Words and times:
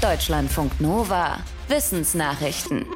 Deutschlandfunk 0.00 0.80
Nova. 0.80 1.40
Wissensnachrichten. 1.68 2.86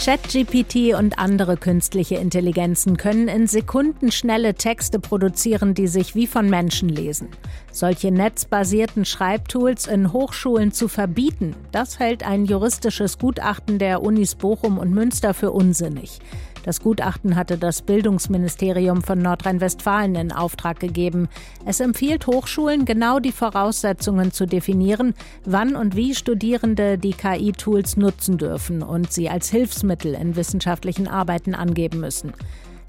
ChatGPT 0.00 0.94
und 0.96 1.18
andere 1.18 1.56
künstliche 1.56 2.14
Intelligenzen 2.14 2.96
können 2.96 3.26
in 3.26 3.48
Sekunden 3.48 4.12
schnelle 4.12 4.54
Texte 4.54 5.00
produzieren, 5.00 5.74
die 5.74 5.88
sich 5.88 6.14
wie 6.14 6.28
von 6.28 6.48
Menschen 6.48 6.88
lesen. 6.88 7.30
Solche 7.72 8.12
netzbasierten 8.12 9.04
Schreibtools 9.04 9.88
in 9.88 10.12
Hochschulen 10.12 10.70
zu 10.70 10.86
verbieten, 10.86 11.56
das 11.72 11.98
hält 11.98 12.22
ein 12.24 12.44
juristisches 12.44 13.18
Gutachten 13.18 13.80
der 13.80 14.00
Unis 14.00 14.36
Bochum 14.36 14.78
und 14.78 14.94
Münster 14.94 15.34
für 15.34 15.50
unsinnig. 15.50 16.20
Das 16.64 16.80
Gutachten 16.80 17.36
hatte 17.36 17.58
das 17.58 17.82
Bildungsministerium 17.82 19.02
von 19.02 19.18
Nordrhein-Westfalen 19.18 20.14
in 20.14 20.32
Auftrag 20.32 20.80
gegeben. 20.80 21.28
Es 21.66 21.78
empfiehlt 21.78 22.26
Hochschulen, 22.26 22.86
genau 22.86 23.18
die 23.20 23.32
Voraussetzungen 23.32 24.32
zu 24.32 24.46
definieren, 24.46 25.14
wann 25.44 25.76
und 25.76 25.94
wie 25.94 26.14
Studierende 26.14 26.96
die 26.96 27.12
KI-Tools 27.12 27.98
nutzen 27.98 28.38
dürfen 28.38 28.82
und 28.82 29.12
sie 29.12 29.28
als 29.28 29.50
Hilfsmittel 29.50 30.14
in 30.14 30.36
wissenschaftlichen 30.36 31.06
Arbeiten 31.06 31.54
angeben 31.54 32.00
müssen. 32.00 32.32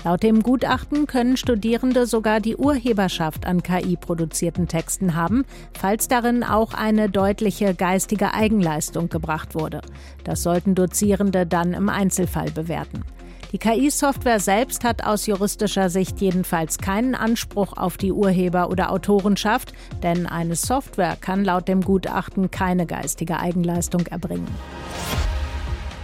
Laut 0.05 0.23
dem 0.23 0.41
Gutachten 0.41 1.05
können 1.05 1.35
Studierende 1.35 2.05
sogar 2.05 2.39
die 2.39 2.55
Urheberschaft 2.55 3.45
an 3.45 3.61
KI-produzierten 3.61 4.67
Texten 4.67 5.15
haben, 5.15 5.45
falls 5.73 6.07
darin 6.07 6.43
auch 6.43 6.73
eine 6.73 7.09
deutliche 7.09 7.73
geistige 7.73 8.33
Eigenleistung 8.33 9.09
gebracht 9.09 9.55
wurde. 9.55 9.81
Das 10.23 10.43
sollten 10.43 10.75
Dozierende 10.75 11.45
dann 11.45 11.73
im 11.73 11.89
Einzelfall 11.89 12.51
bewerten. 12.51 13.03
Die 13.51 13.57
KI-Software 13.57 14.39
selbst 14.39 14.83
hat 14.83 15.03
aus 15.03 15.25
juristischer 15.27 15.89
Sicht 15.89 16.19
jedenfalls 16.19 16.77
keinen 16.77 17.15
Anspruch 17.15 17.73
auf 17.77 17.97
die 17.97 18.11
Urheber- 18.11 18.69
oder 18.69 18.91
Autorenschaft, 18.91 19.73
denn 20.03 20.27
eine 20.27 20.55
Software 20.55 21.17
kann 21.19 21.45
laut 21.45 21.67
dem 21.67 21.81
Gutachten 21.81 22.51
keine 22.51 22.85
geistige 22.85 23.39
Eigenleistung 23.39 24.05
erbringen. 24.07 24.47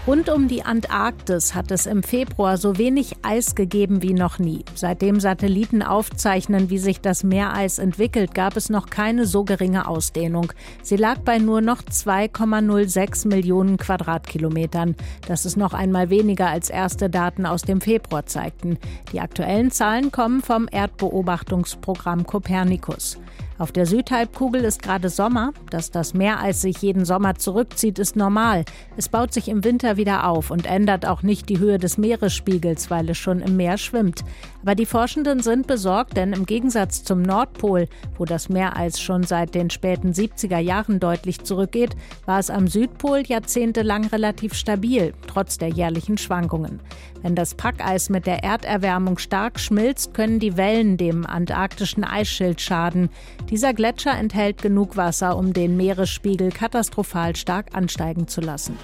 Rund 0.08 0.30
um 0.30 0.48
die 0.48 0.64
Antarktis 0.64 1.54
hat 1.54 1.70
es 1.70 1.86
im 1.86 2.02
Februar 2.02 2.58
so 2.58 2.80
wenig 2.80 3.18
Eis 3.22 3.54
gegeben 3.54 4.02
wie 4.02 4.16
noch 4.16 4.40
nie. 4.40 4.66
Seitdem 4.74 5.20
Satelliten 5.20 5.84
aufzeichnen, 5.84 6.72
wie 6.72 6.80
sich 6.80 7.02
das 7.02 7.24
Meereis 7.24 7.78
entwickelt, 7.78 8.34
gab 8.34 8.58
es 8.58 8.72
noch 8.72 8.90
keine 8.90 9.28
so 9.28 9.44
geringe 9.44 9.88
Ausdehnung. 9.88 10.54
Sie 10.82 10.96
lag 10.96 11.20
bei 11.20 11.38
nur 11.38 11.62
noch 11.62 11.84
2,06 11.84 13.28
Millionen 13.28 13.78
Quadratkilometern. 13.78 14.96
Das 15.28 15.46
ist 15.46 15.56
noch 15.56 15.74
einmal 15.74 16.10
weniger 16.10 16.48
als 16.48 16.72
erste 16.72 17.08
Daten 17.08 17.46
aus 17.46 17.62
dem 17.62 17.80
Februar 17.80 18.26
zeigten. 18.26 18.80
Die 19.14 19.20
aktuellen 19.20 19.70
Zahlen 19.70 20.12
kommen 20.12 20.42
vom 20.42 20.68
Erdbeobachtungsprogramm 20.72 22.26
Copernicus. 22.26 23.20
Auf 23.62 23.72
der 23.72 23.86
Südhalbkugel 23.86 24.64
ist 24.64 24.82
gerade 24.82 25.10
Sommer. 25.10 25.54
Dass 25.70 25.92
das 25.92 26.16
Meereis 26.16 26.62
sich 26.62 26.82
jeden 26.82 27.06
Sommer 27.06 27.36
zurückzieht, 27.36 28.00
ist 28.00 28.16
normal. 28.16 28.66
Es 28.98 29.08
baut 29.08 29.36
sich 29.36 29.50
im 29.50 29.64
Winter 29.64 29.98
wieder 29.98 30.26
auf 30.26 30.50
und 30.50 30.66
ändert 30.66 31.06
auch 31.06 31.22
nicht 31.22 31.48
die 31.48 31.60
Höhe 31.60 31.78
des 31.78 32.00
Meeresspiegels, 32.00 32.90
weil 32.90 33.08
es 33.12 33.20
schon 33.20 33.40
im 33.40 33.58
Meer 33.58 33.78
schwimmt. 33.78 34.24
Aber 34.62 34.76
die 34.76 34.86
Forschenden 34.86 35.42
sind 35.42 35.68
besorgt, 35.68 36.18
denn 36.18 36.34
im 36.34 36.46
Gegensatz 36.46 37.04
zum 37.04 37.22
Nordpol, 37.22 37.88
wo 38.18 38.26
das 38.26 38.50
Meereis 38.50 39.00
schon 39.00 39.24
seit 39.24 39.56
den 39.56 39.70
späten 39.70 40.12
70er 40.12 40.60
Jahren 40.60 41.00
deutlich 41.00 41.44
zurückgeht, 41.44 41.96
war 42.26 42.40
es 42.40 42.50
am 42.50 42.68
Südpol 42.68 43.24
jahrzehntelang 43.26 44.06
relativ 44.08 44.54
stabil, 44.54 45.14
trotz 45.28 45.58
der 45.58 45.70
jährlichen 45.70 46.18
Schwankungen. 46.18 46.80
Wenn 47.22 47.36
das 47.36 47.56
Packeis 47.56 48.10
mit 48.10 48.26
der 48.26 48.44
Erderwärmung 48.44 49.18
stark 49.18 49.60
schmilzt, 49.60 50.14
können 50.14 50.40
die 50.40 50.58
Wellen 50.58 50.98
dem 50.98 51.26
antarktischen 51.26 52.04
Eisschild 52.04 52.62
schaden. 52.62 53.10
Dieser 53.50 53.74
Gletscher 53.74 54.18
enthält 54.18 54.62
genug 54.62 54.98
Wasser, 54.98 55.38
um 55.38 55.54
den 55.54 55.78
Meeresspiegel 55.78 56.52
katastrophal 56.52 57.36
stark 57.36 57.68
ansteigen 57.74 58.28
zu 58.28 58.42
lassen. 58.42 58.78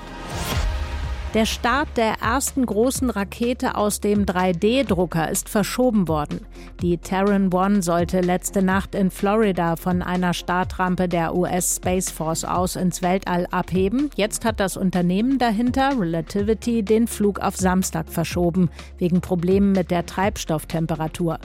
Der 1.38 1.46
Start 1.46 1.90
der 1.98 2.16
ersten 2.20 2.66
großen 2.66 3.12
Rakete 3.12 3.76
aus 3.76 4.00
dem 4.00 4.26
3D-Drucker 4.26 5.30
ist 5.30 5.50
verschoben 5.50 6.08
worden. 6.08 6.40
Die 6.82 6.98
Terran 6.98 7.54
One 7.54 7.84
sollte 7.84 8.22
letzte 8.22 8.64
Nacht 8.64 8.96
in 8.96 9.12
Florida 9.12 9.76
von 9.76 10.02
einer 10.02 10.34
Startrampe 10.34 11.08
der 11.08 11.36
US 11.36 11.76
Space 11.76 12.10
Force 12.10 12.44
aus 12.44 12.76
ins 12.76 13.04
Weltall 13.04 13.46
abheben. 13.52 14.10
Jetzt 14.16 14.46
hat 14.46 14.60
das 14.60 14.78
Unternehmen 14.78 15.38
dahinter, 15.38 15.92
Relativity, 16.00 16.82
den 16.82 17.06
Flug 17.06 17.38
auf 17.40 17.56
Samstag 17.56 18.10
verschoben, 18.10 18.72
wegen 18.98 19.22
Problemen 19.22 19.74
mit 19.74 19.92
der 19.92 20.08
Treibstofftemperatur. 20.08 21.38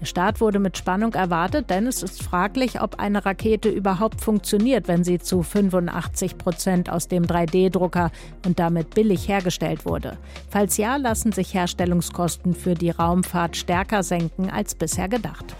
Der 0.00 0.06
Start 0.06 0.40
wurde 0.40 0.60
mit 0.60 0.78
Spannung 0.78 1.12
erwartet, 1.12 1.68
denn 1.68 1.86
es 1.86 2.02
ist 2.02 2.22
fraglich, 2.22 2.80
ob 2.80 3.00
eine 3.00 3.26
Rakete 3.26 3.68
überhaupt 3.68 4.22
funktioniert, 4.22 4.88
wenn 4.88 5.04
sie 5.04 5.18
zu 5.18 5.42
85 5.42 6.38
Prozent 6.38 6.88
aus 6.88 7.06
dem 7.06 7.24
3D-Drucker 7.24 8.10
und 8.46 8.58
damit 8.58 8.94
billig 8.94 9.28
hergestellt 9.40 9.86
wurde. 9.86 10.18
Falls 10.50 10.76
ja, 10.76 10.96
lassen 10.96 11.32
sich 11.32 11.54
Herstellungskosten 11.54 12.54
für 12.54 12.74
die 12.74 12.90
Raumfahrt 12.90 13.56
stärker 13.56 14.02
senken 14.02 14.50
als 14.50 14.74
bisher 14.74 15.08
gedacht. 15.08 15.56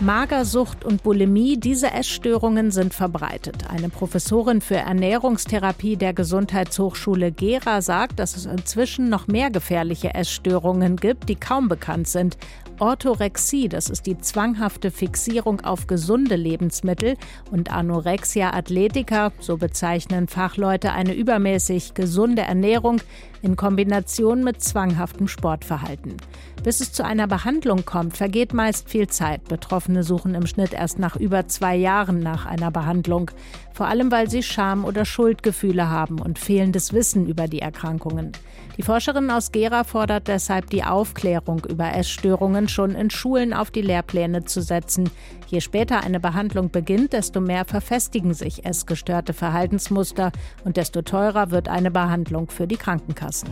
Magersucht 0.00 0.84
und 0.84 1.02
Bulimie, 1.02 1.56
diese 1.56 1.90
Essstörungen 1.90 2.70
sind 2.70 2.92
verbreitet. 2.92 3.70
Eine 3.70 3.88
Professorin 3.88 4.60
für 4.60 4.76
Ernährungstherapie 4.76 5.96
der 5.96 6.12
Gesundheitshochschule 6.12 7.32
Gera 7.32 7.80
sagt, 7.80 8.18
dass 8.18 8.36
es 8.36 8.44
inzwischen 8.44 9.08
noch 9.08 9.26
mehr 9.26 9.50
gefährliche 9.50 10.12
Essstörungen 10.12 10.96
gibt, 10.96 11.30
die 11.30 11.36
kaum 11.36 11.68
bekannt 11.68 12.08
sind. 12.08 12.36
Orthorexie, 12.78 13.70
das 13.70 13.88
ist 13.88 14.04
die 14.04 14.18
zwanghafte 14.18 14.90
Fixierung 14.90 15.62
auf 15.62 15.86
gesunde 15.86 16.36
Lebensmittel, 16.36 17.16
und 17.50 17.72
Anorexia 17.72 18.52
athletica, 18.52 19.32
so 19.40 19.56
bezeichnen 19.56 20.28
Fachleute 20.28 20.92
eine 20.92 21.14
übermäßig 21.14 21.94
gesunde 21.94 22.42
Ernährung 22.42 23.00
in 23.40 23.56
Kombination 23.56 24.44
mit 24.44 24.62
zwanghaftem 24.62 25.26
Sportverhalten. 25.26 26.16
Bis 26.62 26.80
es 26.80 26.92
zu 26.92 27.04
einer 27.04 27.26
Behandlung 27.26 27.84
kommt, 27.84 28.16
vergeht 28.16 28.52
meist 28.52 28.90
viel 28.90 29.06
Zeit. 29.06 29.40
Betroffene 29.86 30.02
suchen 30.02 30.34
im 30.34 30.46
Schnitt 30.48 30.72
erst 30.72 30.98
nach 30.98 31.14
über 31.14 31.46
zwei 31.46 31.76
Jahren 31.76 32.18
nach 32.18 32.44
einer 32.44 32.72
Behandlung, 32.72 33.30
vor 33.72 33.86
allem 33.86 34.10
weil 34.10 34.28
sie 34.28 34.42
Scham- 34.42 34.84
oder 34.84 35.04
Schuldgefühle 35.04 35.88
haben 35.88 36.20
und 36.20 36.40
fehlendes 36.40 36.92
Wissen 36.92 37.26
über 37.26 37.46
die 37.46 37.60
Erkrankungen. 37.60 38.32
Die 38.76 38.82
Forscherin 38.82 39.30
aus 39.30 39.52
Gera 39.52 39.84
fordert 39.84 40.26
deshalb 40.26 40.70
die 40.70 40.82
Aufklärung 40.82 41.64
über 41.66 41.94
Essstörungen 41.94 42.68
schon 42.68 42.96
in 42.96 43.10
Schulen 43.10 43.52
auf 43.52 43.70
die 43.70 43.82
Lehrpläne 43.82 44.44
zu 44.44 44.60
setzen. 44.60 45.08
Je 45.46 45.60
später 45.60 46.02
eine 46.02 46.18
Behandlung 46.18 46.70
beginnt, 46.70 47.12
desto 47.12 47.40
mehr 47.40 47.64
verfestigen 47.64 48.34
sich 48.34 48.64
essgestörte 48.64 49.34
Verhaltensmuster 49.34 50.32
und 50.64 50.76
desto 50.76 51.02
teurer 51.02 51.52
wird 51.52 51.68
eine 51.68 51.92
Behandlung 51.92 52.50
für 52.50 52.66
die 52.66 52.76
Krankenkassen. 52.76 53.50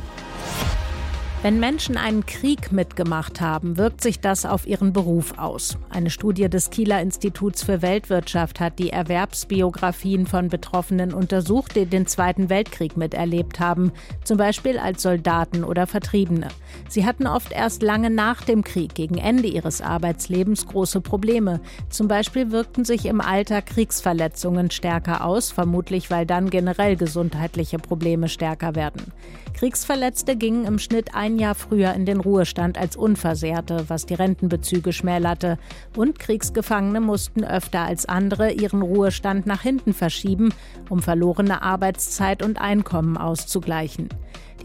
Wenn 1.44 1.60
Menschen 1.60 1.98
einen 1.98 2.24
Krieg 2.24 2.72
mitgemacht 2.72 3.42
haben, 3.42 3.76
wirkt 3.76 4.00
sich 4.00 4.18
das 4.18 4.46
auf 4.46 4.66
ihren 4.66 4.94
Beruf 4.94 5.36
aus. 5.36 5.76
Eine 5.90 6.08
Studie 6.08 6.48
des 6.48 6.70
Kieler 6.70 7.02
Instituts 7.02 7.62
für 7.62 7.82
Weltwirtschaft 7.82 8.60
hat 8.60 8.78
die 8.78 8.88
Erwerbsbiografien 8.88 10.26
von 10.26 10.48
Betroffenen 10.48 11.12
untersucht, 11.12 11.76
die 11.76 11.84
den 11.84 12.06
Zweiten 12.06 12.48
Weltkrieg 12.48 12.96
miterlebt 12.96 13.60
haben, 13.60 13.92
zum 14.24 14.38
Beispiel 14.38 14.78
als 14.78 15.02
Soldaten 15.02 15.64
oder 15.64 15.86
Vertriebene. 15.86 16.48
Sie 16.88 17.04
hatten 17.04 17.26
oft 17.26 17.52
erst 17.52 17.82
lange 17.82 18.08
nach 18.08 18.40
dem 18.40 18.64
Krieg, 18.64 18.94
gegen 18.94 19.18
Ende 19.18 19.46
ihres 19.46 19.82
Arbeitslebens, 19.82 20.64
große 20.64 21.02
Probleme. 21.02 21.60
Zum 21.90 22.08
Beispiel 22.08 22.52
wirkten 22.52 22.86
sich 22.86 23.04
im 23.04 23.20
Alter 23.20 23.60
Kriegsverletzungen 23.60 24.70
stärker 24.70 25.26
aus, 25.26 25.50
vermutlich 25.50 26.10
weil 26.10 26.24
dann 26.24 26.48
generell 26.48 26.96
gesundheitliche 26.96 27.76
Probleme 27.76 28.30
stärker 28.30 28.74
werden. 28.74 29.12
Kriegsverletzte 29.54 30.36
gingen 30.36 30.64
im 30.66 30.80
Schnitt 30.80 31.14
ein 31.14 31.38
Jahr 31.38 31.54
früher 31.54 31.94
in 31.94 32.06
den 32.06 32.18
Ruhestand 32.18 32.76
als 32.76 32.96
Unversehrte, 32.96 33.84
was 33.88 34.04
die 34.04 34.14
Rentenbezüge 34.14 34.92
schmälerte. 34.92 35.58
Und 35.96 36.18
Kriegsgefangene 36.18 37.00
mussten 37.00 37.44
öfter 37.44 37.82
als 37.82 38.04
andere 38.06 38.50
ihren 38.50 38.82
Ruhestand 38.82 39.46
nach 39.46 39.62
hinten 39.62 39.94
verschieben, 39.94 40.52
um 40.90 41.00
verlorene 41.02 41.62
Arbeitszeit 41.62 42.42
und 42.42 42.60
Einkommen 42.60 43.16
auszugleichen. 43.16 44.08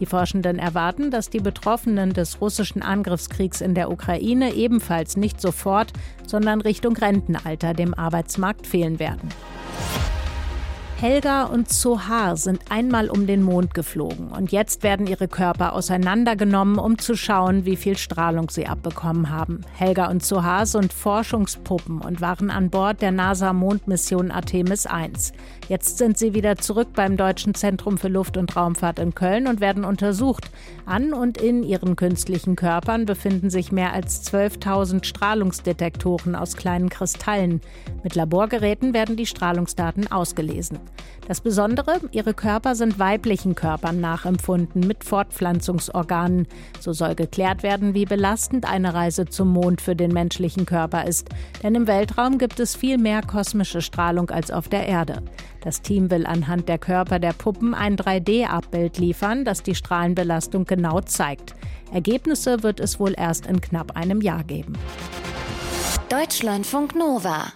Die 0.00 0.06
Forschenden 0.06 0.58
erwarten, 0.58 1.10
dass 1.10 1.30
die 1.30 1.40
Betroffenen 1.40 2.12
des 2.12 2.40
russischen 2.40 2.82
Angriffskriegs 2.82 3.60
in 3.60 3.74
der 3.74 3.90
Ukraine 3.90 4.54
ebenfalls 4.54 5.16
nicht 5.16 5.40
sofort, 5.40 5.92
sondern 6.26 6.60
Richtung 6.60 6.96
Rentenalter 6.96 7.74
dem 7.74 7.94
Arbeitsmarkt 7.94 8.66
fehlen 8.66 8.98
werden. 8.98 9.28
Helga 11.00 11.44
und 11.44 11.70
Zohar 11.70 12.36
sind 12.36 12.60
einmal 12.68 13.08
um 13.08 13.26
den 13.26 13.42
Mond 13.42 13.72
geflogen 13.72 14.28
und 14.28 14.52
jetzt 14.52 14.82
werden 14.82 15.06
ihre 15.06 15.28
Körper 15.28 15.72
auseinandergenommen, 15.72 16.78
um 16.78 16.98
zu 16.98 17.16
schauen, 17.16 17.64
wie 17.64 17.76
viel 17.76 17.96
Strahlung 17.96 18.50
sie 18.50 18.66
abbekommen 18.66 19.30
haben. 19.30 19.62
Helga 19.72 20.10
und 20.10 20.22
Zohar 20.22 20.66
sind 20.66 20.92
Forschungspuppen 20.92 22.02
und 22.02 22.20
waren 22.20 22.50
an 22.50 22.68
Bord 22.68 23.00
der 23.00 23.12
NASA-Mondmission 23.12 24.30
Artemis 24.30 24.84
1. 24.84 25.32
Jetzt 25.70 25.96
sind 25.96 26.18
sie 26.18 26.34
wieder 26.34 26.56
zurück 26.56 26.88
beim 26.94 27.16
Deutschen 27.16 27.54
Zentrum 27.54 27.96
für 27.96 28.08
Luft- 28.08 28.36
und 28.36 28.54
Raumfahrt 28.54 28.98
in 28.98 29.14
Köln 29.14 29.46
und 29.46 29.62
werden 29.62 29.86
untersucht. 29.86 30.50
An 30.84 31.14
und 31.14 31.38
in 31.38 31.62
ihren 31.62 31.96
künstlichen 31.96 32.56
Körpern 32.56 33.06
befinden 33.06 33.48
sich 33.48 33.72
mehr 33.72 33.94
als 33.94 34.30
12.000 34.30 35.04
Strahlungsdetektoren 35.04 36.36
aus 36.36 36.56
kleinen 36.56 36.90
Kristallen. 36.90 37.62
Mit 38.02 38.16
Laborgeräten 38.16 38.92
werden 38.92 39.16
die 39.16 39.26
Strahlungsdaten 39.26 40.12
ausgelesen. 40.12 40.78
Das 41.30 41.40
Besondere, 41.40 42.00
ihre 42.10 42.34
Körper 42.34 42.74
sind 42.74 42.98
weiblichen 42.98 43.54
Körpern 43.54 44.00
nachempfunden 44.00 44.84
mit 44.84 45.04
Fortpflanzungsorganen. 45.04 46.48
So 46.80 46.92
soll 46.92 47.14
geklärt 47.14 47.62
werden, 47.62 47.94
wie 47.94 48.04
belastend 48.04 48.68
eine 48.68 48.94
Reise 48.94 49.26
zum 49.26 49.52
Mond 49.52 49.80
für 49.80 49.94
den 49.94 50.12
menschlichen 50.12 50.66
Körper 50.66 51.06
ist. 51.06 51.28
Denn 51.62 51.76
im 51.76 51.86
Weltraum 51.86 52.38
gibt 52.38 52.58
es 52.58 52.74
viel 52.74 52.98
mehr 52.98 53.22
kosmische 53.22 53.80
Strahlung 53.80 54.30
als 54.30 54.50
auf 54.50 54.68
der 54.68 54.86
Erde. 54.86 55.22
Das 55.62 55.82
Team 55.82 56.10
will 56.10 56.26
anhand 56.26 56.68
der 56.68 56.78
Körper 56.78 57.20
der 57.20 57.32
Puppen 57.32 57.74
ein 57.74 57.96
3D-Abbild 57.96 58.98
liefern, 58.98 59.44
das 59.44 59.62
die 59.62 59.76
Strahlenbelastung 59.76 60.64
genau 60.64 61.00
zeigt. 61.00 61.54
Ergebnisse 61.92 62.64
wird 62.64 62.80
es 62.80 62.98
wohl 62.98 63.14
erst 63.16 63.46
in 63.46 63.60
knapp 63.60 63.96
einem 63.96 64.20
Jahr 64.20 64.42
geben. 64.42 64.72
Deutschlandfunk 66.08 66.96
Nova 66.96 67.52